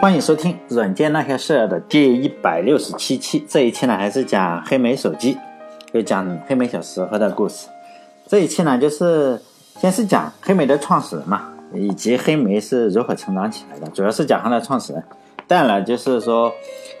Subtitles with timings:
[0.00, 3.44] 欢迎收听《软件那些事儿》的第一百六十七期。
[3.48, 5.36] 这一期呢，还是讲黑莓手机，
[5.92, 7.68] 就讲黑莓小时候的故事。
[8.26, 9.40] 这一期呢，就是
[9.78, 15.04] 先是讲黑莓的创始人嘛，以及黑莓是如何成长起来的，主要是讲它的创始人。
[15.46, 16.52] 当然了，就是说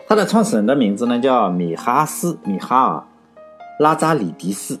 [0.06, 2.96] 它的创始人的名字呢叫米哈斯·米哈尔·
[3.82, 4.78] 拉扎里迪斯，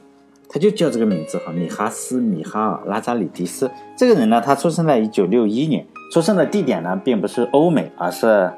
[0.52, 3.70] 他就叫这个名字哈，米哈斯·米哈尔·拉扎里迪斯。
[3.96, 5.86] 这个人呢，他出生在一九六一年。
[6.12, 8.52] 出生的地点呢，并不是欧美，而是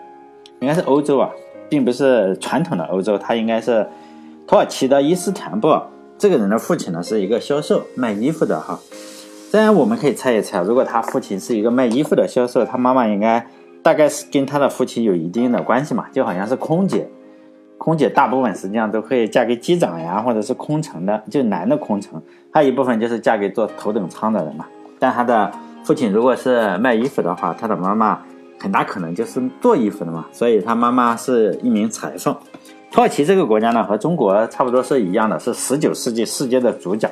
[0.61, 1.29] 应该是欧洲啊，
[1.69, 3.87] 并不是传统的欧洲，他应该是
[4.47, 5.83] 土耳其的伊斯坦布尔。
[6.17, 8.81] 这个人的父亲呢是一个销售卖衣服的哈。
[9.51, 13.47] 这样我们可以猜一猜，如果他父亲是一个卖衣服的销售，他妈妈应该
[13.83, 17.07] 大概是跟他的父亲有一定的关系嘛，就好像是空姐，
[17.83, 24.65] 空姐大部分实际上都会嫁给机长呀，或者是空乘的，就男的空乘，还有一部分就是嫁给做头等舱的人嘛。
[24.99, 25.51] 但他的。
[25.85, 28.17] 父亲如果是卖衣服的话，他的妈妈
[28.61, 32.33] 很大可能就是做衣服的嘛，所以他妈妈是一名裁缝。
[32.93, 37.11] 土耳其这个国家呢，和中国差不多是一样的，是十九世纪世界的主角。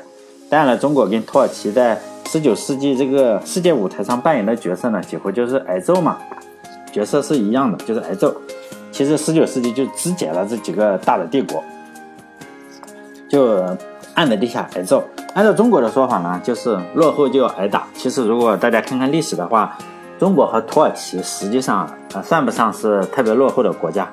[0.49, 6.17] 当然了，中国跟土耳其在十九世纪这个世界舞台上扮演的角色呢，几乎就是挨揍嘛，
[6.93, 8.33] 角色是一样的，就是挨揍。
[9.01, 11.65] 其实十九世纪就肢解了这几个大的帝国，
[13.31, 13.65] 就
[14.13, 15.03] 按在地下挨揍。
[15.33, 17.87] 按照中国的说法呢，就是落后就要挨打。
[17.95, 19.79] 其实，如果大家看看历史的话，
[20.19, 24.07] 中国和土耳其实际上呃算不上是特别落后的国家，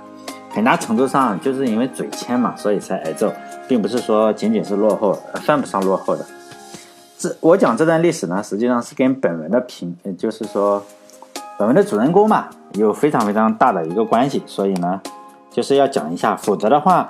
[0.52, 3.34] 很大程度上就是因为嘴欠嘛，所以才挨揍，
[3.68, 6.26] 并不是说仅仅是落后，算不上落后的。
[7.18, 10.82] 这我讲这段历史呢，实际上是跟本文的评，就是说
[11.58, 15.02] 本文的主人公嘛，有非常非常大的一个关系，所以呢，
[15.50, 17.08] 就是要讲一下，否则的话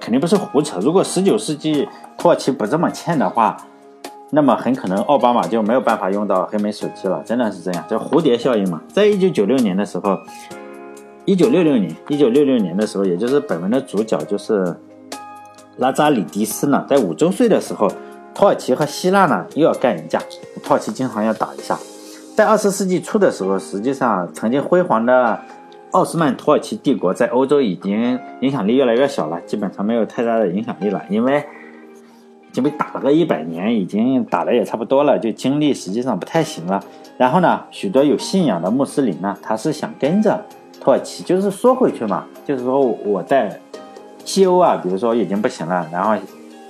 [0.00, 0.78] 肯定不是胡扯。
[0.80, 1.88] 如果十九世纪。
[2.20, 3.56] 土耳其不这么欠的话，
[4.30, 8.82] 那么很可能奥巴马就没有办法用到黑莓手机了，真的是这样，叫蝴蝶效应嘛。
[8.92, 10.18] 在一九九六年的时候，
[11.24, 14.74] 一九六六年，一九六六年的时候，也就是本文的主角就是
[15.76, 17.88] 拉扎里迪斯呢，在五周岁的时候，
[18.34, 20.18] 土耳其和希腊呢又要干一架，
[20.64, 21.78] 土耳其经常要打一下。
[22.38, 25.40] 在二十世纪初的时候，实际上曾经辉煌的
[25.90, 31.44] 奥斯曼土耳其帝国在欧洲已经影响力越来越小了，基本上没有太大的影响力了，因为。
[32.46, 36.80] 已经被打了个一百年，已经打的也差不多了，就精力实际上不太行了。
[37.16, 40.40] 然后呢，许多有信仰的穆斯林呢，他是想跟着
[40.80, 43.60] 土耳其，就是缩回去嘛，就是说我在
[44.24, 46.14] 西欧啊，比如说已经不行了，然后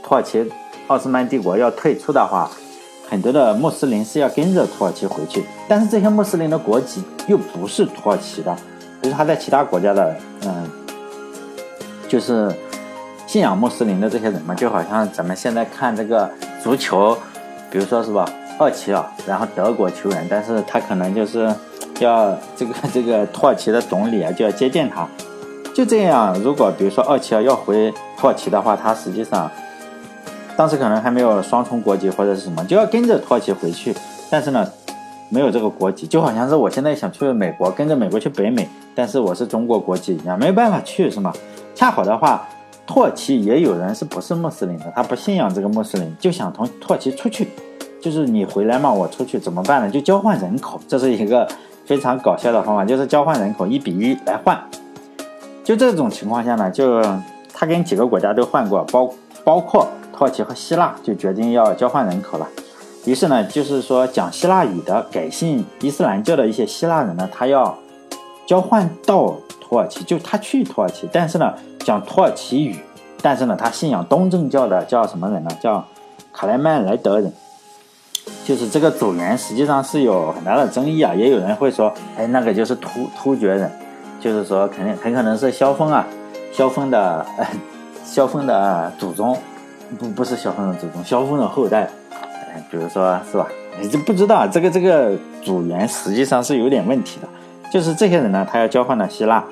[0.02, 0.50] 土耳其
[0.86, 2.50] 奥斯曼帝国要退出的话，
[3.08, 8.54] 很多的穆斯林是要跟着土耳其回去，但是这些穆斯林的国籍又不是土耳其的，
[9.00, 10.68] 比如他在其他国家的，嗯，
[12.08, 12.54] 就是。
[13.26, 16.30] 信仰穆斯林的这些人嘛，就好像咱们现在看这个
[16.62, 17.14] 足球，
[17.70, 18.26] 比如说是吧，
[18.56, 21.54] 奥齐尔，然后德国球员，但是他可能就是
[22.00, 25.06] 要这个 这个土耳其的总理啊，就要接见他，
[25.74, 26.34] 就这样。
[26.40, 29.50] 如果比如说奥齐尔要回土耳其的话，他实际上
[30.58, 33.94] 当时可能还没有双重国籍或者是什么，就要跟着土耳其回去，
[34.28, 34.68] 但是呢，
[35.28, 41.32] 没有这个国籍，就好像是我现在想去美国，跟着美国去北美，但是我是中国国籍一样，没有办法去，是吗？
[41.76, 42.44] 恰好的话。
[42.88, 47.50] 土耳其也有人是不是穆斯林的，他不信仰这个穆斯林，就想从土耳其出去，
[48.00, 49.90] 就是你回来嘛，我出去怎么办呢？
[49.90, 51.46] 就交换人口，这是一个
[51.84, 54.58] 非常搞笑的方法，就是交换人口一比一来换。
[55.62, 57.02] 就这种情况下呢，就
[57.52, 59.12] 他跟几个国家都换过，包
[59.44, 59.86] 包括
[60.18, 62.48] 土耳其和希腊，就决定要交换人口了。
[63.04, 67.78] 于是呢，就是说讲希腊语的改信伊斯兰教的一些希腊人呢，他要
[68.44, 71.54] 交换到土耳其，就他去土耳其，但是呢。
[71.84, 72.76] 讲土耳其语，
[73.22, 75.50] 但是呢，他信仰东正教的叫什么人呢？
[75.58, 75.82] 叫
[76.34, 77.32] 卡莱曼莱德人，
[78.44, 81.14] 就是这个组员实际上是有很大的争议啊。
[81.14, 83.72] 也有人会说，哎，那个就是突突厥人，
[84.20, 86.04] 就是说肯定很可能是萧峰啊，
[86.52, 87.24] 萧峰的
[88.04, 89.34] 萧峰的祖宗，
[89.96, 93.46] 不不是萧峰的祖宗，萧峰的后代，哎，比如说是吧？
[93.80, 95.12] 你就不知道这个这个
[95.42, 97.28] 组员实际上是有点问题的，
[97.72, 99.44] 就是这些人呢，他要交换到希腊。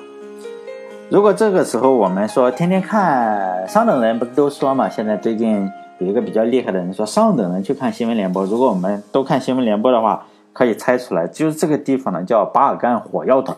[1.09, 4.89] 如果这个时候我们说天天看上等人，不是都说嘛？
[4.89, 8.45] 现在最近有一个比较厉害的人说，上等人去看新闻联播。
[8.45, 13.55] 如果我们都看新闻联播的话，可以猜出来，就是这个地方呢叫巴尔干火药桶，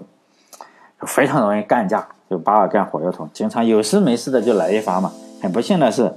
[1.08, 2.08] 非常容易干架。
[2.30, 5.12] 就巴尔干火药桶，经常有事没事的就来一发嘛。
[5.42, 6.14] 很不幸的是，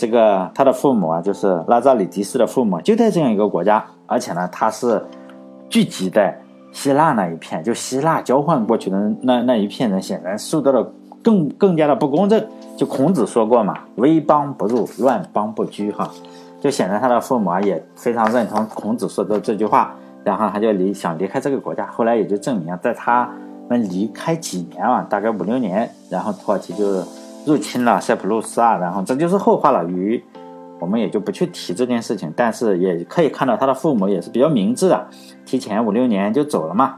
[0.00, 5.04] 这个他的父母啊，就是拉扎里迪斯的父母，就在这样一个国家，而且呢，他是
[5.68, 6.34] 聚集在。
[6.72, 10.88] 希腊那一片，就希腊交换过去的那那一片人，显然受到了
[11.20, 12.40] 更更加的不公正。
[12.76, 16.08] 就孔子说过嘛，“威邦不入，乱邦不居”哈。
[16.60, 21.84] 就显得他的父母啊也非常认同孔子说的这句话，然后他就离想离开这个国家。
[21.86, 23.28] 后来也就证明啊，在他
[23.68, 27.02] 们离开几年啊，大概五六年，然后土耳其就
[27.46, 29.84] 入侵了塞浦路斯啊，然后这就是后话了。
[29.84, 30.22] 鱼
[30.78, 35.06] 我们也就不去提这件事情，但是也可以看到他的父母也是比较明智的，
[35.44, 36.96] 提前五六年就走了嘛。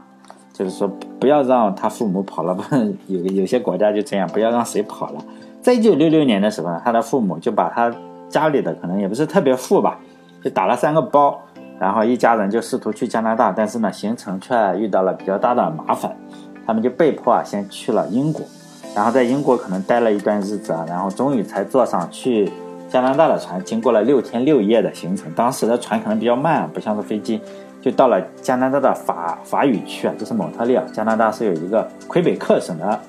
[0.53, 0.87] 就是说，
[1.19, 2.63] 不要让他父母跑了，不
[3.07, 5.19] 有有些国家就这样，不要让谁跑了。
[5.61, 7.91] 在一九六六年的时候呢，他的父母就把他
[8.29, 9.99] 家里的可能也不是特别富吧，
[10.43, 11.39] 就打了三个包，
[11.79, 16.15] 然后一家人就试图去加拿大，但是呢，行程却遇到了比较大的麻烦，
[16.67, 18.45] 他们就被迫啊先去了英国，
[18.95, 22.51] 然后在英国可能待了一段日子啊，然后终于才坐上去
[22.89, 25.31] 加拿大的船，经过了六天六夜的行程。
[25.33, 27.41] 当时的船可能比较慢，不像是飞机。
[27.81, 30.85] 就到了加拿大的法法语区啊，就是蒙特利尔。
[30.93, 32.99] 加拿大是有一个魁北克省的，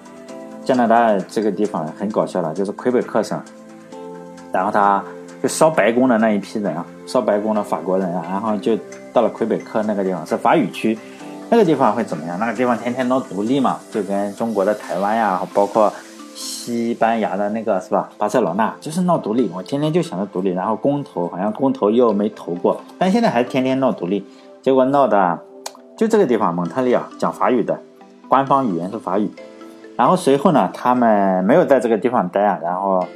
[0.65, 3.41] 加拿大这个地方很搞笑的，就是魁北克省。
[4.51, 5.05] 然后他
[5.43, 8.77] 就烧白宫的那一批人啊，烧白宫的法国人啊，然后就
[9.13, 10.99] 到了魁北克那个地方，是法语区。
[11.51, 12.39] 那个地方会怎么样？
[12.39, 15.93] 那个地方天天闹独立嘛，就跟中国的台湾呀，包括
[16.35, 18.09] 西班牙的那个是吧？
[18.19, 19.49] 巴塞罗那就是闹独立。
[19.55, 24.27] 我天天就想着独立，然后公投好像公投又没投过，但现在还天天闹独立。
[24.63, 25.39] 结果闹的，
[25.97, 27.79] 就这个地方蒙特利尔讲法语的，
[28.29, 29.31] 官方语言是法语。
[29.97, 33.07] 然后随后呢，他们没有在这个地方待啊，然后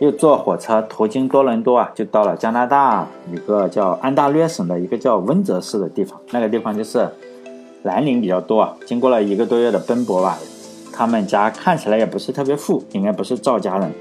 [0.00, 6.20] 又坐火车途经多伦多啊，就到了加拿大一个叫安大略省的一个叫温泽市的地方。
[6.32, 7.08] 那个地方就是
[7.82, 8.76] 蓝领比较多啊。
[8.86, 10.38] 经过了一个多月的奔波吧，
[10.92, 13.92] 他们家看起来也不是特别富，应该不是赵家人。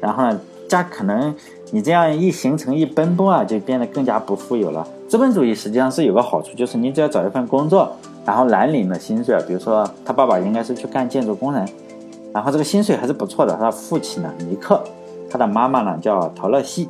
[0.00, 1.34] 然后呢，家可能
[1.70, 4.86] 你这样一行程一奔波啊，就变得更加不富有了。
[5.08, 7.90] 资本主义实际上是有个好处，就是你只要找一份工作，
[8.26, 11.66] 然后蓝领的薪水，比如说他爸爸应该是去干建筑工人，
[12.32, 13.54] 然后这个薪水还是不错的。
[13.56, 14.82] 他的父亲呢，尼克，
[15.30, 16.88] 他的妈妈呢叫陶乐西，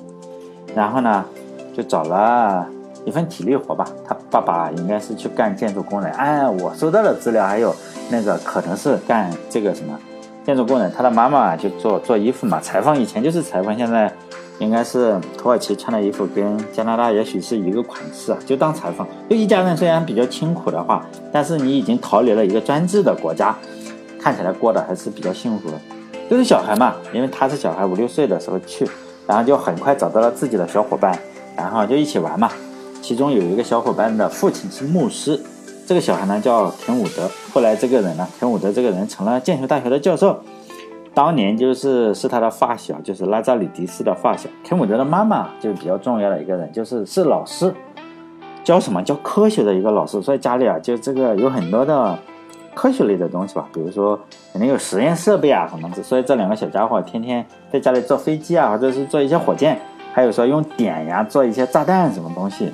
[0.75, 1.25] 然后呢
[1.73, 2.67] 就找了
[3.05, 3.87] 一份体力活吧。
[4.07, 7.75] 他爸爸应该是去干建筑工人，哎我收到的资料，还有
[8.11, 9.99] 那个可能是干这个什么
[10.45, 10.93] 建筑工人。
[10.97, 14.13] 他的妈妈就做做衣服嘛，裁缝以前就是裁缝，现在。
[14.61, 19.07] 应该是土耳其穿的衣服跟加拿大也许是一个款式啊，就当裁缝。
[19.31, 23.57] 就一家人虽然比较清苦的话，但是你已经逃离了一个专制的国家，
[24.21, 25.77] 看起来过得还是比较幸福的。
[26.29, 28.85] 都是小孩嘛，因为他是小孩，五六岁的时候去，
[29.29, 31.17] 然后就很快找到了自己的小伙伴，
[31.57, 32.51] 然后就一起玩嘛。
[33.09, 35.41] 其中有一个小伙伴的父亲是牧师，
[35.87, 37.27] 这个小孩呢叫田伍德。
[37.55, 40.39] 后来这个人呢，田伍德这个人成了剑桥大学的教授。
[41.15, 44.51] 当年就是是他的发小，就是拉扎里迪斯的发小。
[44.63, 47.73] 肯伍德的妈妈就是比较重要的一个人，就是是老师，
[48.63, 50.21] 教什么教科学的一个老师。
[50.21, 52.19] 所以家里啊，就这个有很多的
[52.75, 54.21] 科学类的东西吧，比如说
[54.53, 56.03] 肯定有实验设备啊什么的。
[56.03, 59.81] 所以这两个小家伙天天在家里做飞机啊，或者是做一些火箭，
[60.13, 62.71] 还有说用碘呀做一些炸弹什么东西。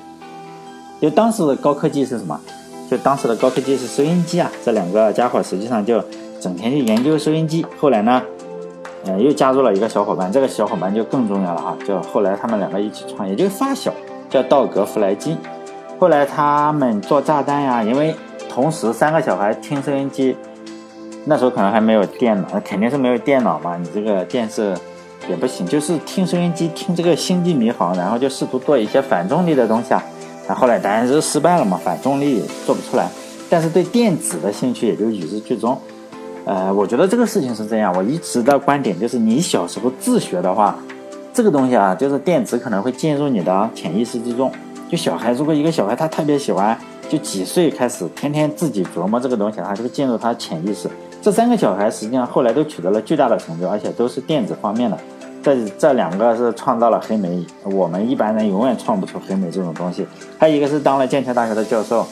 [1.05, 2.41] 就当时的高科技是什么？
[2.91, 4.51] 就当时的高科技是收音机啊。
[4.65, 6.03] 这两个家伙实际上就
[6.41, 7.67] 整天去研究收音机。
[7.79, 8.23] 后来呢？
[9.05, 11.77] 呃，又加入了一个小伙伴，这个小伙伴就更重要了哈。
[11.87, 13.93] 就后来他们两个一起创业，就是发小，
[14.31, 15.37] 叫道格弗莱基。
[15.99, 18.17] 后来他们做炸弹呀，因为
[18.49, 20.35] 同时三个小孩听收音机，
[21.27, 24.75] 那时候可能还没有电脑，肯定是没有电脑嘛，你这个电视
[25.29, 30.03] 也不行，就是听收音机，听这个星际迷航，然后就试图做一些反重力的东西啊。
[30.47, 33.09] 那后来当然是失败了嘛，反重力做不出来，
[33.49, 35.77] 但是对电子的兴趣也就与日俱增。
[36.45, 37.91] 呃，我觉得这个事情是这样。
[37.97, 40.77] 我一直的观点就是，你小时候自学的话，
[41.33, 44.53] 这个东西啊，就是电子可能会进入你的潜意识之中。
[44.91, 50.87] 就小孩，如果一个小孩他特别喜欢，就几岁开始天天自己琢磨这个东西，他就会进入他潜意识。
[51.23, 54.99] 这三个小孩实际上后来都取得了巨大的成就，而且都是电子方面的。
[55.45, 60.07] 这这两个是创造了黑莓，我们一般人永远创不出黑莓这种东西。
[60.39, 62.07] 还有一个是当了剑桥大学的教授，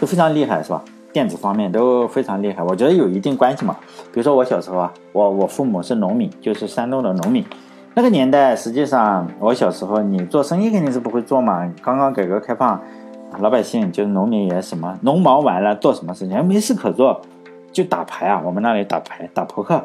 [0.00, 0.82] 都非常厉害，是吧？
[1.12, 3.76] 电子方面都非常厉害，我觉得有一定关系嘛。
[4.12, 7.44] 比如说我小时候啊，我我父母是农民，就是山东的农民。
[7.92, 11.70] 那个年代，实际上我小时候，你做生意肯定是不会做嘛。
[11.82, 12.80] 刚刚改革开放，
[13.40, 16.42] 老百姓就是农民也什么，农忙完了做什么事情？
[16.46, 17.20] 没事可做，
[17.70, 18.40] 就打牌啊。
[18.42, 19.84] 我们那里打牌、打扑克，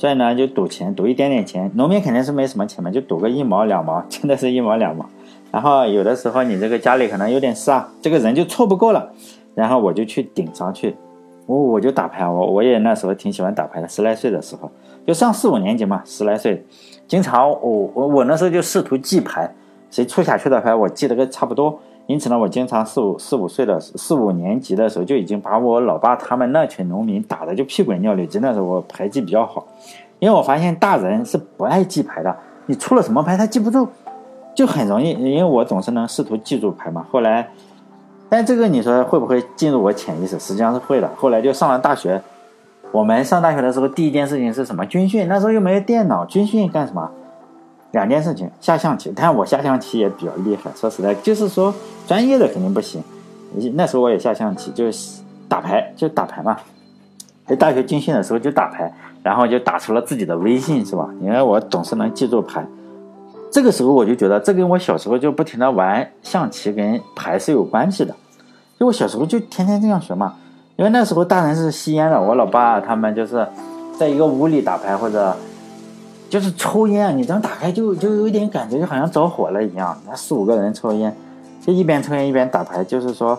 [0.00, 1.70] 所以呢就赌钱，赌一点点钱。
[1.74, 5.04] 农民肯定是没什么钱嘛，就赌个一毛两毛， 真的是一毛两毛。
[5.52, 9.12] 然后有的时候你这个家里可能有点事啊，这个人就凑不够了。
[9.54, 10.96] 然后我就去顶上去，
[11.44, 14.70] 我我就打牌，我我也那时候挺喜欢打牌的，十来岁的时候，
[15.06, 16.64] 就上四五年级嘛，十来岁，
[17.06, 19.54] 经常我我我那时候就试图记牌，
[19.90, 29.66] 谁出下去的牌我记得个差不多，因此呢，我经常四五四五岁的四五年级的时候就已经把我老爸他们那群农民打的就屁滚尿流，就那时候我牌技比较好，
[30.18, 33.88] 因为我发现大人是不爱记牌的，你出了什么牌他记不住。
[34.52, 37.06] 就很容易，因为我总是能试图记住牌嘛。
[37.10, 37.48] 后来，
[38.28, 40.38] 但这个你说会不会进入我潜意识？
[40.40, 41.08] 实际上是会的。
[41.16, 42.20] 后来就上了大学，
[42.90, 44.84] 我们上大学的时候第一件事情是什么？
[44.86, 45.28] 军训。
[45.28, 47.08] 那时候又没有电脑，军训干什么？
[47.92, 49.12] 两件事情，下象棋。
[49.14, 51.74] 但我下象棋也比较厉害，说实在，就是说
[52.06, 53.02] 专业的肯定不行。
[53.74, 56.56] 那时候我也下象棋，就是打牌，就打牌嘛。
[57.46, 58.92] 在大学军训的时候就打牌，
[59.24, 61.08] 然后就打出了自己的威信，是吧？
[61.20, 62.64] 因为我总是能记住牌。
[63.50, 68.14] 这个时候我就觉得，这跟我小时候就不停的玩象棋跟牌是有关系的。
[68.78, 70.34] 就我小时候就天天这样学嘛。
[70.76, 73.44] 因为那时候大人是吸烟的，我老爸他们就是
[73.98, 75.36] 在一个屋里打牌或者。
[76.30, 80.00] 就是抽烟，你这样打开就就有点感觉，就好像着火了一样。
[80.08, 81.14] 那四五个人抽烟，
[81.60, 82.84] 就一边抽烟一边打牌。
[82.84, 83.38] 就是说，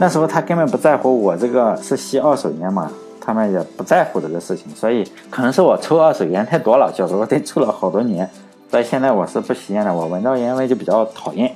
[0.00, 4.66] 那时候他根本不在乎我这个是吸二手烟嘛，他们也不在乎这个事情。
[4.74, 8.28] 所以可能是我抽二手烟太多了，小时候得抽了好多年。
[8.68, 11.54] 所以现在我是不吸烟的，我闻到烟味就比较讨厌。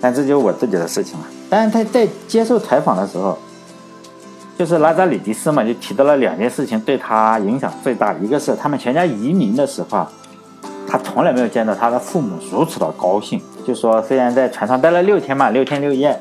[0.00, 1.26] 但这就是我自己的事情了。
[1.48, 3.38] 但是他在接受采访的时候。
[4.60, 10.06] 就是拉扎里迪斯嘛，就提到了两件事情对他影响最大，一个是他们全家移民的时候，
[10.86, 13.40] 他从来没有见到他的父母如此的高兴。
[13.66, 16.20] 就说虽然在船上待了六天嘛，六天六夜，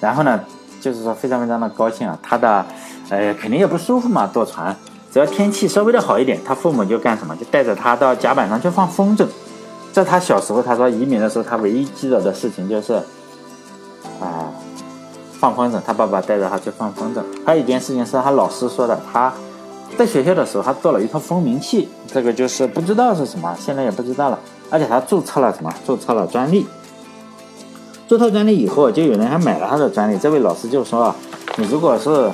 [0.00, 0.40] 然后呢，
[0.80, 2.18] 就是说非常非常的高兴啊。
[2.22, 2.64] 他的，
[3.10, 4.74] 呃，肯定也不舒服嘛，坐船，
[5.12, 9.26] 只要天气稍微的好一点，他父母就干什么，就带着他到甲板上去放风筝。
[9.92, 12.94] 在他小时候，他说移民的时候，他唯一记得的事情就是，
[14.18, 14.48] 啊。
[15.42, 17.20] 放风筝，他爸爸带着他去放风筝。
[17.44, 19.32] 还有一件事情是他老师说的，他
[19.98, 24.38] 在学校的时候，他做了一套蜂鸣器，这个就是不知道是什么，现在也不知道了。
[24.70, 25.74] 而且他注册了什么？
[25.84, 26.64] 注册了专利。
[28.06, 30.16] 注册专利以后，就有人还买了他的专利。
[30.16, 31.12] 这位老师就说
[31.58, 32.30] ：“你如果是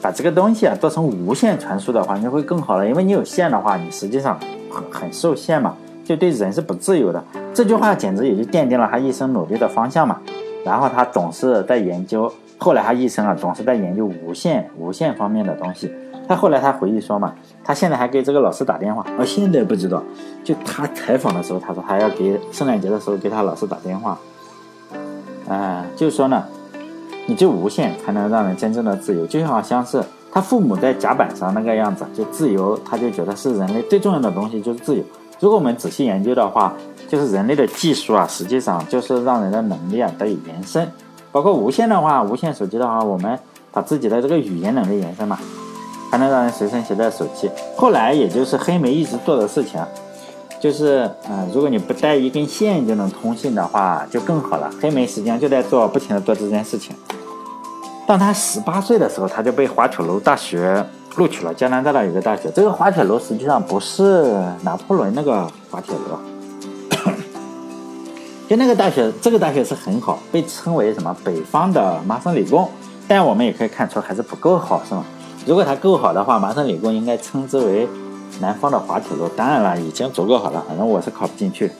[0.00, 4.38] 把这个东西啊做成无线传输的话，你会更好了，因为你有线的话，你实际上
[4.70, 10.20] 很很受限嘛，就对人是不自由的。”这句话简直也就奠定了他一生努力的方向嘛。
[10.64, 15.92] 然后他总是在研究，后来他一生啊总是在研究无线无线方面的东西。
[16.28, 17.34] 他后来他回忆说嘛，
[17.64, 20.02] 他现在还给这个老师打电话，我现在不知道。
[20.44, 24.18] 就他采访的时候，他说还要给圣诞节的时候给他老师打电话。
[25.48, 26.44] 啊，就是说呢，
[27.26, 35.02] 你就无线才能让人真正的自由，就好像是他父母在甲板上那个样子，就自由，他就觉得是人类最重要的东西就是自由。
[35.40, 36.74] 如果我们仔细研究的话，
[37.08, 40.86] 就是人类的技术啊，实际上就是让人的能力啊得以延伸。
[41.32, 43.38] 包括无线的话，无线手机的话，我们
[43.72, 45.38] 把自己的这个语言能力延伸嘛，
[46.10, 47.50] 还能让人随身携带手机。
[47.76, 49.80] 后来也就是黑莓一直做的事情，
[50.60, 54.70] 就是嗯，如果你不带一根线就能通信的话，就更好了。
[54.80, 56.94] 黑莓实际上就在做，不停的做这件事情。
[58.06, 60.84] 当他十八岁的时候，他就被滑铁卢大学。
[61.16, 64.22] 录取了加拿大的一个大学，这个滑铁卢实际上不是
[64.62, 66.16] 拿破仑那个滑铁卢，
[68.48, 72.66] 就那个大学，这个大学是很好，被称为什么北方的麻省理工，
[73.06, 75.04] 但我们也可以看出还是不够好，是吗？
[75.44, 77.86] 如果它够好的话，麻省理工应该称之为
[78.40, 79.28] 南方的滑铁卢。
[79.28, 81.70] 当然了，已经足够好了，反正我是考不进去。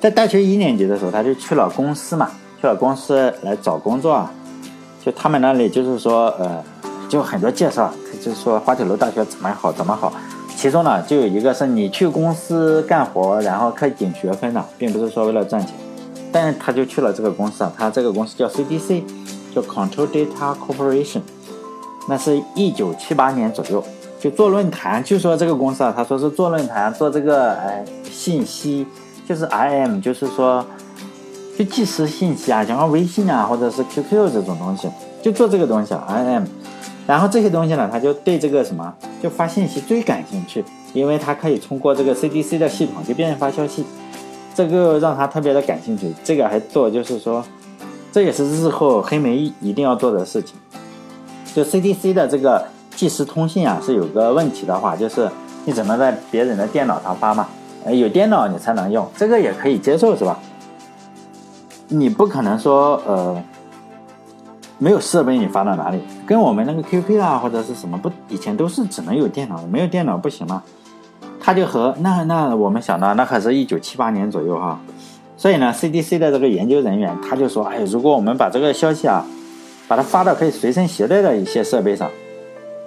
[0.00, 2.28] 在大学一年级的时候，他就去了公司嘛，
[2.60, 4.28] 去了公司来找工作，
[5.04, 6.64] 就他们那里就是说，呃，
[7.08, 7.92] 就很多介绍。
[8.20, 10.12] 就是说滑铁卢大学怎么好怎么好，
[10.56, 15.72] 其中呢就有一个是你去公司干活，然后可以减学分的，并不是说为了赚钱。
[16.32, 19.02] 但是他就去了这个公司啊，他这个公司叫 CDC，
[19.54, 21.20] 叫 Control Data Corporation。
[22.08, 23.84] 那是一九七八年左右，
[24.18, 28.86] 就做论坛，就说这个公司啊，他说是做论坛，做这个哎信息，
[29.28, 30.66] 就是 IM，就是说
[31.56, 34.90] 就即时信息啊，像微信啊或者是 QQ 这种东西，
[35.22, 36.44] 就做这个东西啊，IM。
[37.06, 43.84] 然后这些东西呢，他就对这个什么就发信息最感兴趣，因为他可以通过这个 CDC 的系统给别人发消息，
[44.54, 46.12] 这个让他特别的感兴趣。
[46.22, 47.44] 这个还做就是说，
[48.10, 50.56] 这也是日后黑莓一定要做的事情。
[51.54, 55.28] 就 CDC 的这个即时通信啊，是有个问题的话，就是
[55.64, 57.48] 你只能在别人的电脑上发嘛，
[57.84, 60.38] 呃，有电脑你才能用，这个也可以接受是吧？
[61.88, 63.42] 你不可能说呃。
[64.78, 66.00] 没有设备，你发到哪里？
[66.26, 68.10] 跟我们那个 QQ 啊，或者是什么不？
[68.28, 70.60] 以前都是只能有电脑，没有电脑不行吗？
[71.42, 74.80] 他就和那那我们想到，那可是一九七八年左右哈。
[75.36, 79.26] 所以呢，CDC 的这个研究人员他就说：“哎，如果我们把这个消息啊，
[79.88, 82.08] 把它发到可以随身携带的一些设备上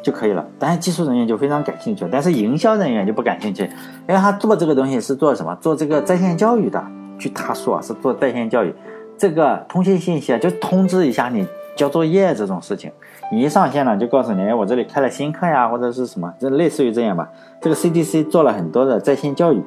[0.02, 3.64] 就可以了。”当然，技术人员就非常感兴趣，但是营销人员就不感兴趣，
[4.08, 5.54] 因为他做这个东西是做什么？
[5.60, 6.82] 做这个在线教育的。
[7.20, 8.74] 据他说啊，是做在线教育，
[9.18, 11.46] 这个通信信息啊，就通知一下你。
[11.76, 12.90] 交作业这种事情，
[13.32, 17.30] 你一上线了就告诉你，哎，我这里开了新课呀，或者是什么，这类似于这样吧。
[17.60, 19.62] 这个 CDC 做了很多的在线教育，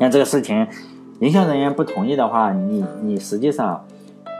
[0.00, 0.66] 像这个事情，
[1.20, 3.84] 营销人员不同意的话，你你实际上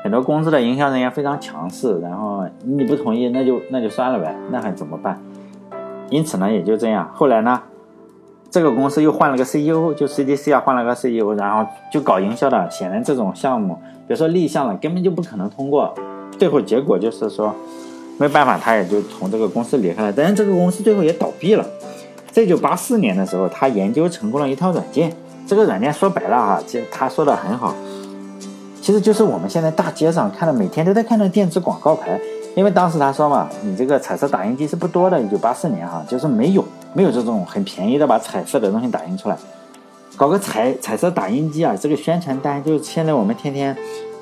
[0.03, 5.21] 很多公司的营销人员非常强势，然后你不同意，那就那就算了呗，那还怎么办？
[6.11, 7.09] 因此呢，也就这样。
[7.15, 7.61] 后来呢，
[8.51, 12.69] 这个公司又换了个 CEO，就 CDC 啊换了个 CEO，然后就搞营销的。
[12.71, 13.75] 显然这种项目，
[14.07, 15.95] 比如说立项了，根本就不可能通过。
[16.39, 17.55] 最后结果就是说，
[18.19, 20.13] 没办法，他也就从这个公司离开了。
[20.13, 21.65] 但是这个公司最后也倒闭了。
[22.35, 25.13] 一九八四年的时候，他研究成功了一套软件。
[25.47, 27.75] 这个软件说白了哈，其实他说的很好，
[28.81, 32.21] 其实就是我们现在大街上看的，每天都在看的电子广告牌。
[32.55, 39.37] 因为当时他说嘛，你这个彩色打印机是不多的，一九八四年哈，就是没有没有这种很便宜的把彩色的东西打印出来。
[40.17, 43.77] 搞个彩彩色打印机啊，这个宣传单就现在我们天天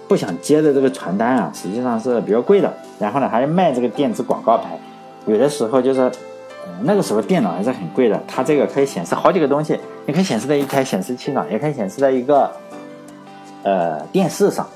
[0.09, 2.73] 不想接的这个传单啊，实际上是比较贵的。
[2.99, 4.79] 然后呢，还要卖这个电子广告牌，
[5.27, 6.11] 有的时候就是。
[6.83, 12.51] 那个时候电脑还是很贵的，它这个可以显示好几个东西，你可以显示在一台显示器上，也可以显示在一个
[13.63, 14.67] 呃电视上，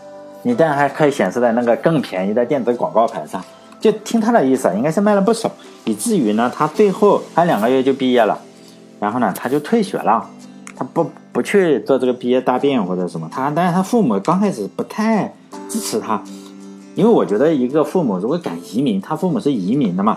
[0.42, 3.44] 你当然还可以显示在那个更便宜的电子广告牌上。
[3.80, 5.50] 就听他的意思，应该是卖了不少，
[5.84, 8.38] 以至于呢，他最后还两个月就毕业了，
[9.00, 10.24] 然后呢，他就退学了，
[10.80, 15.30] 他不不去做这个毕业答辩或者什么，他但是他父母刚开始不太
[15.68, 16.22] 支持他，
[16.94, 20.16] 因为我觉得一个父母如果敢移民，他父母是移民的嘛。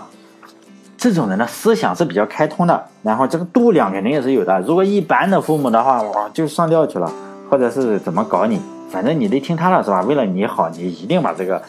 [0.96, 4.58] 这种人的思想是比较开通的，然后这个度量肯定也是有的。
[4.62, 7.12] 如果一般的父母的话，哇，就上吊去了，
[7.50, 10.00] 或者是怎么搞你，反正你得听他的，是吧？
[10.00, 11.60] 为了你好，你一定把这个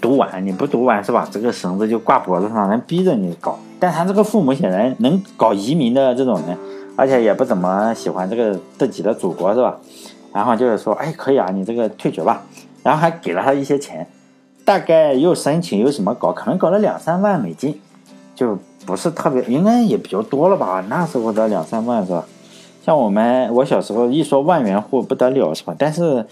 [0.00, 1.26] 读完，你不读完是吧？
[1.28, 3.58] 这个绳子就挂脖子上，人逼着你搞。
[3.80, 6.56] 但他这个父母显然能搞移民的这种人，
[6.96, 9.78] 而且也不怎么喜欢这个自己的祖国，是吧？
[10.32, 12.42] 然后就是说，哎，可以啊，你这个退学吧，
[12.82, 14.06] 然后还给了他一些钱，
[14.64, 17.80] 大概又申请又什么搞，可能搞了两三万美金。
[18.34, 20.82] 就不是特别，应该也比较多了吧？
[20.88, 22.24] 那时候的两三万是吧？
[22.84, 25.74] 像我们我小时候一说万元户不得了是吧？
[25.78, 26.26] 但是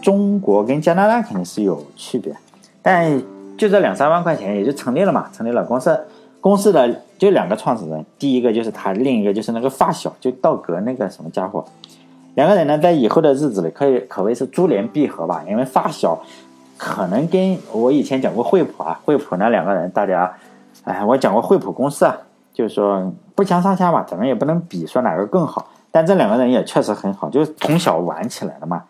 [0.00, 2.34] 中国跟加拿大肯定是有区别，
[2.80, 3.20] 但
[3.58, 6.00] 就这两三万块钱也就成立了嘛，成立了公司。
[6.42, 11.64] 公司的就两个创始人，第一个就是他，另一个就是那个发小，就道格那个什么家伙。
[12.34, 16.20] 两个人呢，在以后的日子里可以可谓是珠联璧合吧，因为发小
[16.76, 20.34] 可能跟我以前讲过惠普啊，惠普那两个人大家。
[20.84, 22.18] 哎，我讲过惠普公司啊，
[22.52, 25.68] 就是说不相上下吧，咱们也不能比说哪个更好。
[25.92, 28.82] 但这两个人也确实很好，就是从小玩起来的嘛。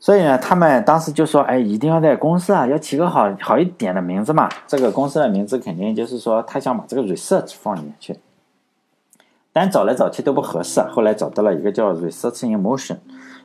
[0.00, 4.48] 所以呢，他们当时就说：“哎，一定要在公司啊，要起个好好一点的名字嘛。
[4.66, 8.16] 这个公司的名字肯定就是说，他想把这个 research 放进去。
[9.52, 12.98] 但找来找去都不合适，后来找到了一个叫 research in motion，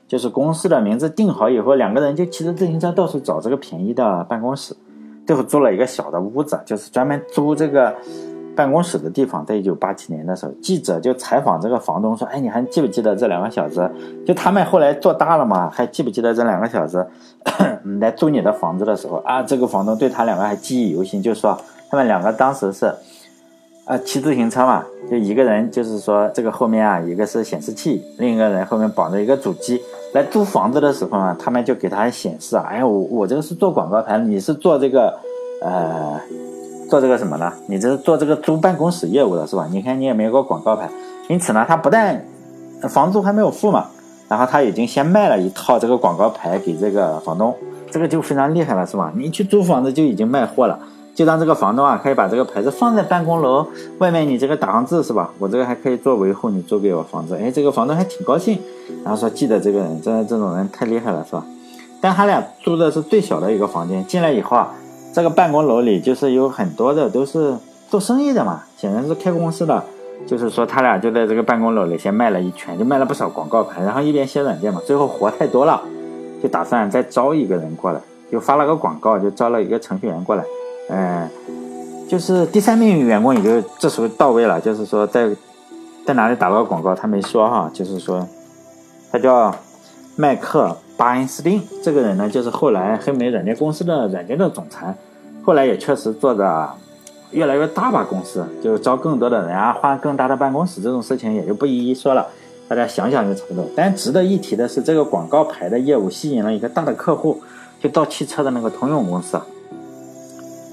[0.07, 4.75] 就是公司的名字定好以后，两个人就骑着自行车到处找这个便宜的办公室。”
[5.25, 7.95] 最后租了一个小的屋子，就是专门租这个
[8.55, 9.45] 办公室的地方。
[9.45, 13.89] 在一九八七年的时候，记者就采访这个房东说：“哎，你还记不记得这两个小子？
[14.25, 17.05] 就他们后来做大了嘛，还记不记得这两个小子
[17.99, 21.57] 来租你的房子的时候啊？”这个房东对他两个还记忆犹新，就说
[21.89, 22.93] 他们两个当时是
[23.85, 29.81] 啊骑自行车嘛，就一个人就是说这个后面啊一个是显示器，另一个人后面绑着一个主机。
[30.13, 35.11] 来租房子的时候啊，他们就给他显示啊，哎我我这个是做广告牌，你是做这个，
[35.63, 36.21] 呃，
[36.93, 37.51] 做这个什么呢？
[37.65, 39.67] 你这是做这个租办公室业务的是吧？
[39.71, 40.87] 你看你也没有个广告牌，
[41.27, 42.23] 因此呢，他不但
[42.87, 43.87] 房租还没有付嘛，
[44.29, 47.55] 然后他已经先卖了一套这个广告牌给这个房东，
[47.89, 49.11] 这个就非常厉害了是吧？
[49.15, 50.77] 你去租房子就已经卖货了。
[51.15, 53.65] 就让这个房东啊，可以把这个牌子放在办公楼
[53.97, 55.31] 外面，你这个打上字是吧？
[55.39, 58.59] 我这个还可以做维护，你租给我房子，哎，这个房东还挺高兴，
[59.03, 61.43] 然后说记得这个人，真的这种人太厉害了是吧？
[61.99, 64.71] 但他俩租的是最小的一个房间，进来以后啊，
[65.13, 67.55] 这个办公楼里就是有很多的都是
[67.87, 69.83] 做生意的嘛，显然是开公司的，
[70.25, 75.79] 就是说他俩就在这个办公楼里先卖了一圈，就卖了不少广告牌，然后一边写软件嘛，最后活太多了，
[76.41, 80.43] 就打算再招一个人过来，就发了个广告，就招了一个程序员过来。
[80.89, 81.29] 嗯，
[82.09, 85.29] 就是第三名员工也就这时候到位了，就是说在
[86.05, 88.27] 在哪里打了个广告，他没说哈，就是说
[89.11, 89.53] 他叫
[90.15, 94.95] 麦克巴恩斯汀，这个人呢就是后来黑莓软件公司的软件的总裁，
[95.43, 96.69] 后来也确实做的
[97.31, 102.27] 越来越大吧，公司就招更多的人啊，换更大的办公室这种事情也就不一一说了，
[102.67, 103.65] 大家想想就差不多。
[103.75, 107.41] 但值得一提的是，这个广告牌的业务吸引了一个大的客户，
[107.81, 109.39] 就到汽车的那个通用公司。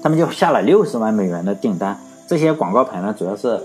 [0.03, 1.97] 他们就下了六十万美元的订单。
[2.27, 3.59] 这些广告牌呢，主要是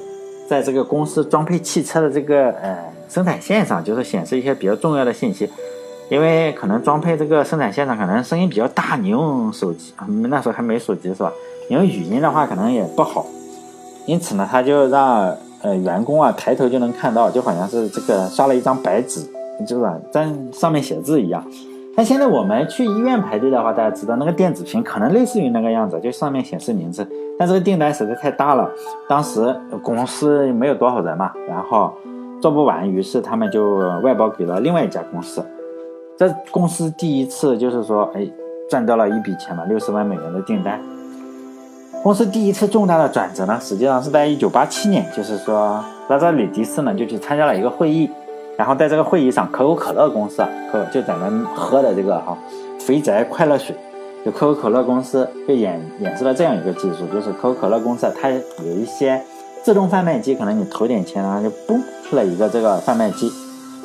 [0.49, 5.49] 在这个公司装配汽车的这个呃生产线上，就是显示一些比较重要的信息。
[6.09, 9.92] 因为可能装配这个生产线上可能声音比较大，你用手机，
[10.29, 11.33] 那时候还没手机是吧？
[11.69, 13.27] 你用语音的话可能也不好。
[14.07, 19.21] 因此呢，他就让呃员工啊抬头就能看到，就好像是这个刷了一张白纸，
[19.66, 21.45] 就是吧，在上面写字一样。
[21.97, 27.05] 那现在我们去医院排队的话，大家知道那个电子屏可能类似于那个样子，就上面显示名字。
[27.38, 28.71] 但这个订单实在太大了，
[29.09, 31.92] 当时公司没有多少人嘛，然后
[32.40, 35.45] 做不完，于是他们就外包给了另外一家公司。
[36.18, 38.26] 这公司第一次就是说，哎，
[38.70, 40.81] 赚到了一笔钱嘛，六十万美元的订单。
[42.02, 48.11] 公司第一次重大的转折呢，实际上是在一九八七年，就是说拉扎里迪斯呢就去参加了一个会议。
[48.57, 52.35] 然后在这个会议上，可口可乐公司啊，可就咱们喝的这个哈
[52.81, 53.76] 肥宅快乐水，
[54.24, 59.20] 就可口可乐公司就演演示了这样一个技术，就是可口可乐公司它有一些
[59.62, 63.31] 自动贩卖机，可能你投点钱，然后就嘣出来一个这个贩卖机。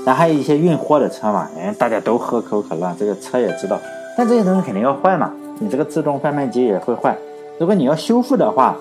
[0.05, 3.79] 然后还有一些运货的车嘛，哎，大家都喝可口可乐，这个车也知道，
[4.17, 7.17] 但这些东西肯定要坏嘛，你这个自动贩卖机也会坏。
[7.59, 8.75] 如果你要修复的话，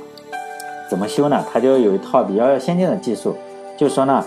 [0.88, 1.44] 怎么修呢？
[1.52, 3.35] 它就有一套比较先进的技术，
[3.76, 4.24] 就说呢，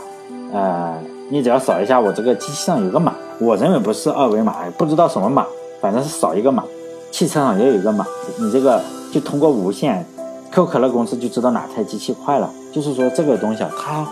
[0.51, 0.93] 呃。
[1.29, 5.47] 你只要扫一下我这个机器上有个码，我认为不是二维码，不知道什么码，
[5.81, 6.63] 反正是扫一个码。
[7.11, 8.05] 汽车上也有一个码，
[8.37, 8.79] 你这个
[9.11, 10.05] 就通过无线，
[10.51, 12.51] 可口可乐公司就知道哪台机器坏了。
[12.71, 14.05] 就是说这个东西啊，它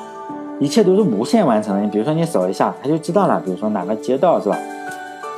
[0.62, 1.82] 一切都是无线完成的。
[1.82, 3.42] 你比如说你扫一下，它就知道了。
[3.44, 4.56] 比如说哪个街道是吧？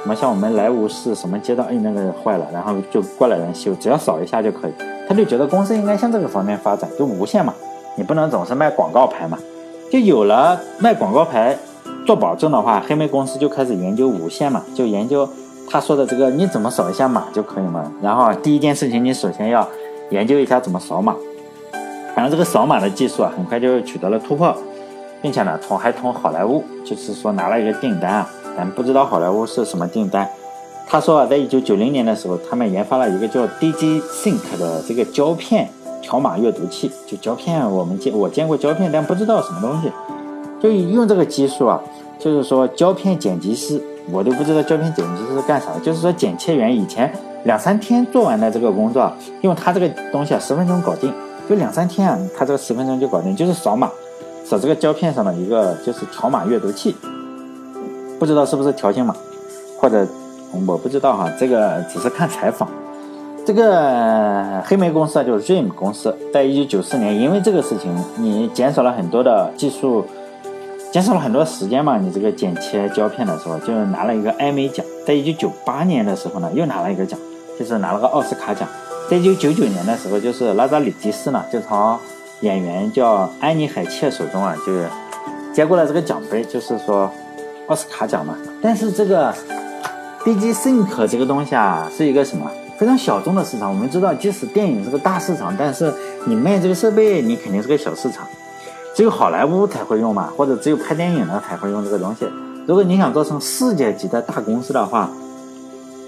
[0.01, 4.71] 什么像我们莱芜市什么街道，哎那个坏了，然后就过来人修，只要扫一下就可以。
[5.07, 7.53] 他就觉得公司应该向这个方面发展，就无线嘛，
[7.95, 9.39] 你不能总是卖广告牌嘛，
[9.89, 11.57] 就有了卖广告牌。
[12.05, 15.27] 做保证的话，黑莓公司就开始研究无线嘛，就研究
[15.69, 17.89] 他说的这个，你怎么扫一下码就可以嘛。
[18.01, 19.65] 然后第一件事情，你首先要
[20.09, 21.15] 研究一下怎么扫码。
[22.13, 24.53] 然后这个扫码的技术啊，很快就取得了突破，
[25.23, 30.29] 并且呢，从还从好莱坞就是说拿了一个订单啊，咱不知道好莱坞是什么订单。
[30.85, 35.69] 他说啊，在一九九零年的时候，他们研发了一个叫 DigiSync 的这个胶片
[36.01, 39.89] 条码阅读器，就胶片我们见我见过胶片，但不知道什么东西。
[40.61, 41.81] 就用这个技术啊，
[42.19, 43.81] 就是说胶片剪辑师，
[44.11, 45.79] 我都不知道胶片剪辑师是干啥的。
[45.79, 47.09] 就是说剪切员以前
[47.45, 49.09] 两三天做完的这个工作，
[49.41, 51.13] 用他这个东西啊，十分钟搞定，
[51.49, 53.89] 就两三天啊，他这个十分钟就搞定，就是扫码，
[54.45, 56.95] 扫这个胶片上的一个就是条码阅读器，
[58.19, 59.15] 不知道是不是条形码，
[59.77, 60.05] 或者
[60.67, 62.69] 我不知道哈，这个只是看采访。
[63.45, 70.05] 这个黑莓公司啊，就是 RIM 公司，在一九九四年，因为这个事情，你减少了很多的技术。
[70.91, 74.85] 减少了很多时间嘛，你这个剪切胶片的时候就拿了一个艾美奖。
[75.07, 77.19] 在一九九八年的时候呢，又拿了一个奖，
[77.57, 78.69] 就是拿了个奥斯卡奖。
[79.09, 81.97] 在一九九九年的时候，就是拉扎里迪斯呢，就从
[82.43, 84.85] 演员叫安妮海切手中啊，就是
[85.53, 87.09] 接过了这个奖杯，就是说
[87.67, 88.35] 奥斯卡奖嘛。
[88.61, 89.33] 但是这个
[90.25, 93.69] DigiSync 这个东西啊，是一个什么非常小众的市场。
[93.69, 95.93] 我们知道，即使电影是个大市场，但是
[96.25, 98.27] 你卖这个设备，你肯定是个小市场。
[98.93, 102.27] 只有好莱坞才会用嘛，或者只有拍电影的才会用这个东西。
[102.67, 105.09] 如果你想做成世界级的大公司的话，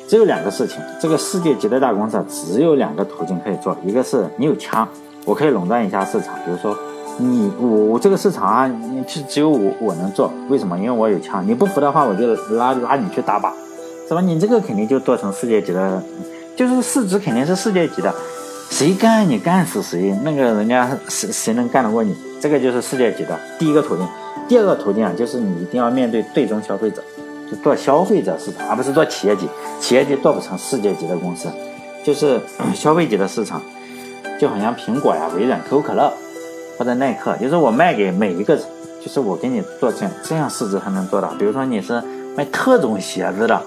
[0.06, 0.82] 只有两个事情。
[1.00, 4.86] 这个世界级的大公司只有两个途径可以做：一个是你有枪，
[5.26, 6.34] 我可以垄断一下市场。
[6.46, 6.78] 比如说，
[7.18, 10.32] 你我我这个市场啊，你只只有我我能做。
[10.48, 10.78] 为什么？
[10.78, 11.46] 因为我有枪。
[11.46, 13.52] 你不服的话，我就拉拉你去打靶，
[14.08, 14.22] 是吧？
[14.22, 16.02] 你这个肯定就做成世界级的，
[16.56, 18.14] 就是市值肯定是世界级的。
[18.70, 22.16] 谁干你干死谁，那个人家谁谁能干得过你？
[22.42, 24.08] 这个就是世界级的第一个途径。
[24.48, 27.02] 第二个途径啊，就是你一定要面对最终消费者，
[27.50, 29.48] 就做消费者市场，而不是做企业级。
[29.80, 31.48] 企业级做不成世界级的公司，
[32.04, 32.40] 就是
[32.74, 33.62] 消费级的市场。
[34.40, 36.12] 就好像苹果呀、微软、可口可乐
[36.78, 38.64] 或者耐克，就是我卖给每一个人，
[39.04, 41.30] 就是我给你做这样这样市值才能做到。
[41.40, 42.02] 比如说你是
[42.36, 43.62] 卖特种鞋子的。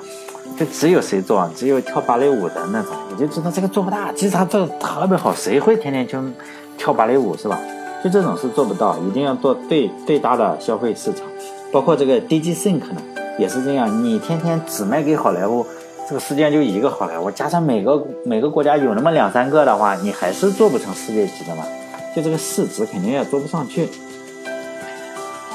[0.59, 4.11] 就只有谁做，只有跳芭蕾舞的那种，你就知道这个做不大。
[4.15, 6.17] 其实他做的特别好，谁会天天去
[6.77, 7.61] 跳芭蕾舞是吧？
[8.03, 11.27] 就这种是做不到，一定要做最最大的消费市场。
[11.71, 13.01] 包括这个 DigiSync 呢，
[13.39, 14.03] 也是这样。
[14.03, 15.65] 你天天只卖给好莱坞，
[16.09, 21.63] 这个世界就一个好莱坞，加上每个每个国家有那么两三个的话，你还是做不成世界级的嘛。
[22.17, 23.87] 就这个市值肯定也做不上去。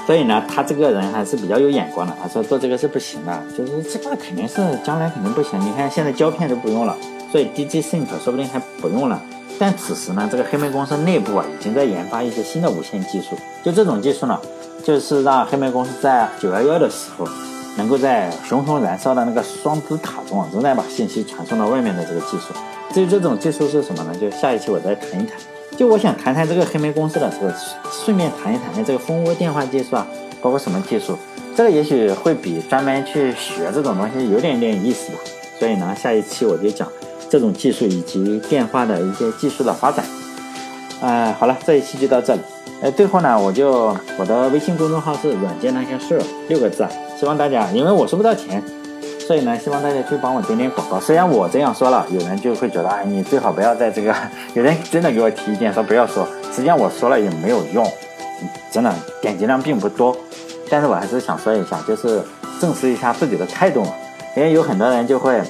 [0.05, 2.13] 所以呢，他这个人还是比较有眼光的。
[2.21, 5.59] 他说做这个是不行的，就是这个肯定是将来肯定不行。
[5.59, 6.95] 你看现在胶片都不用了，
[7.31, 9.19] 所以 DigiSync 说不定还不用了。
[9.57, 13.29] 但此时呢，这个黑莓公司内部啊已经在研发一些新的无线技术。
[13.63, 14.39] 就这种技术呢，
[14.83, 17.25] 就是让黑莓公司在九幺幺的时候，
[17.75, 22.53] 能够在熊熊燃烧的那个双子塔中啊，仍然把信息传送到外面的这个技术。
[22.93, 24.15] 至于这种技术是什么呢？
[24.19, 25.37] 就下一期我再谈一谈。
[25.75, 27.51] 就我想谈谈这个黑莓公司的时候，
[27.91, 30.05] 顺便谈一谈这个蜂窝电话技术啊，
[30.39, 31.17] 包括什么技术，
[31.55, 35.17] 这个也许会比专门去学这种东西有点点意思吧。
[35.57, 36.87] 所以呢，下一期我就讲
[37.27, 40.05] 这种技术以及电话的一些技术的发展。
[41.01, 42.41] 哎，好了，这一期就到这里。
[42.83, 46.85] 呃，最后呢，我就我的微信公众号是软件那些事六个字，
[47.17, 48.61] 希望大家，因为我收不到钱，
[49.25, 50.99] 所以呢，希望大家去帮我点点广告。
[50.99, 54.13] 虽然我这样说了，有人就会觉得，哎，你最好不要在这个，
[54.53, 57.89] 有人真的给我提意见说不要说，实际上我说了也没有用，
[58.69, 60.13] 真的点击量并不多，
[60.69, 62.21] 但是我还是想说一下，就是
[62.59, 63.93] 正视一下自己的态度嘛，
[64.35, 65.41] 因为有很多人就会。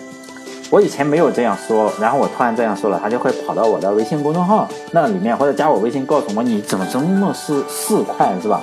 [0.74, 8.60] 我以前没有这样说，然后我突然这样说了，他就会跑到我的微信公众号那里面，或者加我微信，告诉我你怎么这么是四块是吧？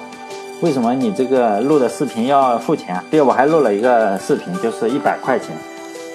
[0.61, 3.01] 为什么你这个录的视频要付钱？
[3.13, 5.55] 对，我还录了一个视频，就是一百块钱。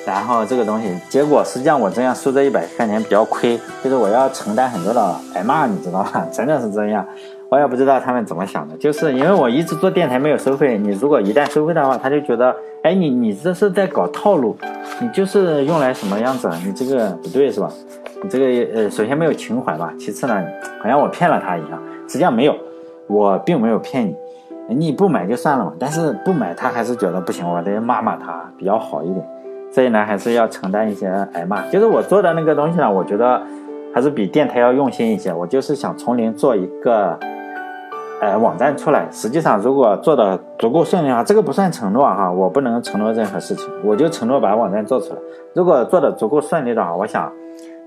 [0.05, 6.27] 然后这个东西，结果实际上我这样收这一百块钱比较亏，就是我要承担很多的挨骂，你知道吧？
[6.29, 7.07] 真的是这样，
[7.47, 12.53] 我也不知道他们怎么想的，就是因为我一直做电台没有收费，你如果一旦收费的话，他就觉得，
[12.83, 14.57] 哎，你你这是在搞套路。
[15.01, 16.49] 你就是用来什么样子？
[16.65, 17.69] 你这个不对是吧？
[18.23, 20.41] 你这个呃，首先没有情怀吧，其次呢，
[20.81, 22.55] 好像我骗了他一样，实际上没有，
[23.07, 25.73] 我并没有骗你，你不买就算了嘛。
[25.77, 29.25] 但是不买他还是觉得不行，我得骂骂他比较好一点，
[29.71, 31.67] 所以呢，还是要承担一些挨骂。
[31.69, 33.41] 就是我做的那个东西呢，我觉得
[33.93, 35.33] 还是比电台要用心一些。
[35.33, 37.19] 我就是想从零做一个。
[38.21, 45.19] 呃，网站出来，实际上如果做的足够顺利的话，这个不算承诺哈，我不能承诺任何事情，我就承诺把网站做出来。
[45.53, 47.31] 如果做的足够顺利的话，我想，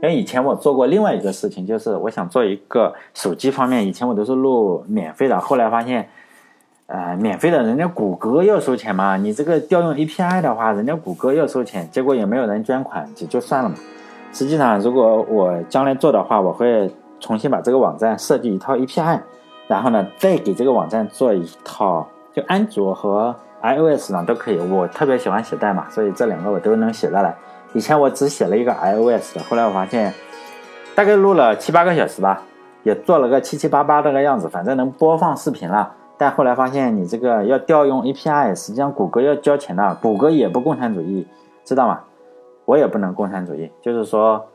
[0.03, 6.07] 因为以前我做过另外一个事情，就是我想做一个手机方面，以前我都是录免费的，后来发现，
[6.87, 13.75] 呃，免费的人家谷歌要收钱嘛，你这个调用 API 的话，人家谷歌要收钱，结果也没有人捐款，也就算了嘛。
[14.33, 19.21] 实际上，如果我将来做的话，我会重新把这个网站设计一套 API。
[19.69, 24.59] 然后呢，再给这个网站做一套，就安卓和 iOS 呢都可以。
[24.59, 27.37] 我特别喜欢写代码，所以这两个我都能写下来。
[27.75, 30.15] 以前我只写了一个 iOS 的，后来我发现，
[30.95, 32.43] 大概录了七八个小时吧，
[32.83, 35.93] 也做了个七七八八这个样子，反正能播放视频了。
[36.17, 41.29] 但后来发现，你这个要调用 API，实际上谷歌要交钱的，谷歌也不共产主义，
[41.63, 42.01] 知道吗？
[42.65, 44.47] 我也不能共产主义，就是说。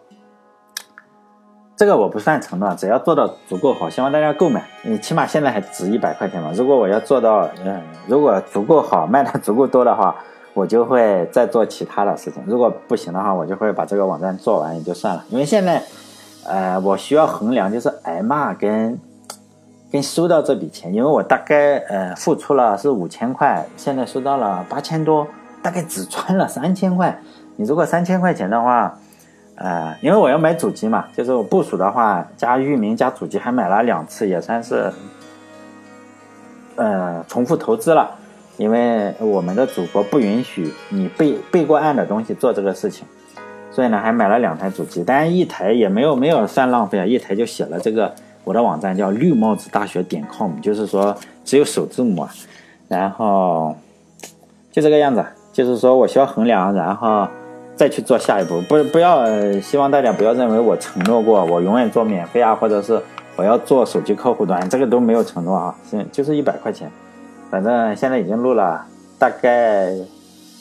[1.76, 4.64] 这个我不算承诺，只要做到足够好，希望大家购买。
[4.84, 6.52] 你起码现在还值一百块钱嘛。
[6.54, 10.16] 如果我要做到，嗯，如果足够好，卖的足够多的话，
[10.54, 12.44] 我就会再做其他的事情。
[12.46, 15.26] 如果不行的话，我就会把这个网站做完也就算了。
[15.30, 15.82] 因为现在，
[16.46, 19.00] 呃，我需要衡量就是挨骂跟
[19.92, 25.26] 跟收到这笔钱，因为我大概呃付出了是五千块，现在收到了八千多，
[25.64, 27.20] 大概只赚了三千块。
[27.56, 28.96] 你如果三千块钱的话。
[29.64, 34.92] 呃，因为我要买主机嘛，就是我部署的话，加域名加主机还买了两次，也算是
[36.76, 38.12] 呃重复投资了。
[38.58, 43.08] 因为我们的主播不允许你备备过案的东西做这个事情，
[43.72, 52.28] 所以呢还买了两台主机，当然一台也没有没有算浪费啊，一台就写了这个我的网站叫绿帽子大学点 com，就是说只有首字母，
[52.90, 53.74] 然后
[54.74, 57.26] 就这个样子，就是说我需要衡量，然后。
[57.76, 59.26] 再去做下一步，不不要，
[59.60, 63.02] 希望大家不要认为我承诺过我永远做免费啊，或者是
[63.36, 66.92] 我要做手机客户端，这个都没有承诺啊，现，就是一百块钱，
[67.50, 68.86] 反正现在已经录了
[69.18, 69.92] 大概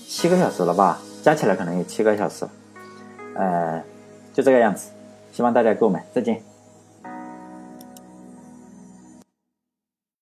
[0.09, 2.47] 七个小时了吧，加起来可能有七个小时，
[3.35, 3.83] 呃，
[4.33, 4.91] 就这个样子，
[5.33, 6.52] 希望大家购买，再见。